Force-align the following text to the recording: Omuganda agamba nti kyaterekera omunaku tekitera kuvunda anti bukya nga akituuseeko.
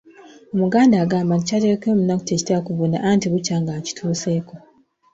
Omuganda 0.53 0.95
agamba 1.03 1.33
nti 1.35 1.47
kyaterekera 1.47 1.91
omunaku 1.93 2.23
tekitera 2.25 2.65
kuvunda 2.67 2.97
anti 3.09 3.25
bukya 3.31 3.55
nga 3.61 3.71
akituuseeko. 3.79 4.55